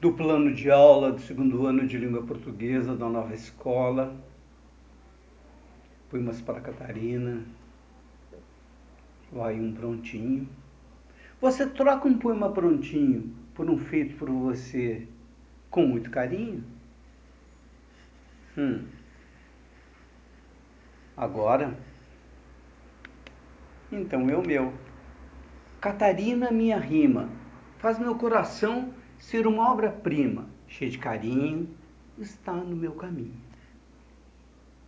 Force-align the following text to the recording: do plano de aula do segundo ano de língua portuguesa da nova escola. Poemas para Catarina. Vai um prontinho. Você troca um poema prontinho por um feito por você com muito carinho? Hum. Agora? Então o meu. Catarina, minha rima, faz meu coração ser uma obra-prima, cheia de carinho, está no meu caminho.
do 0.00 0.12
plano 0.12 0.54
de 0.54 0.70
aula 0.70 1.12
do 1.12 1.20
segundo 1.20 1.66
ano 1.66 1.86
de 1.86 1.98
língua 1.98 2.22
portuguesa 2.22 2.96
da 2.96 3.08
nova 3.08 3.34
escola. 3.34 4.14
Poemas 6.08 6.40
para 6.40 6.60
Catarina. 6.60 7.44
Vai 9.32 9.58
um 9.58 9.72
prontinho. 9.72 10.48
Você 11.40 11.66
troca 11.66 12.06
um 12.06 12.16
poema 12.16 12.50
prontinho 12.50 13.34
por 13.54 13.68
um 13.68 13.76
feito 13.76 14.16
por 14.16 14.30
você 14.30 15.06
com 15.68 15.84
muito 15.84 16.10
carinho? 16.10 16.64
Hum. 18.56 18.84
Agora? 21.16 21.76
Então 23.90 24.22
o 24.22 24.46
meu. 24.46 24.72
Catarina, 25.80 26.50
minha 26.50 26.78
rima, 26.78 27.28
faz 27.78 27.98
meu 27.98 28.14
coração 28.16 28.92
ser 29.18 29.46
uma 29.46 29.70
obra-prima, 29.70 30.46
cheia 30.66 30.90
de 30.90 30.98
carinho, 30.98 31.68
está 32.18 32.52
no 32.52 32.76
meu 32.76 32.92
caminho. 32.92 33.34